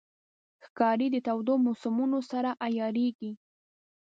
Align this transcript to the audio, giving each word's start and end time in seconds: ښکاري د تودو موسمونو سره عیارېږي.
ښکاري 0.65 1.07
د 1.11 1.17
تودو 1.27 1.53
موسمونو 1.65 2.19
سره 2.31 2.49
عیارېږي. 2.65 3.31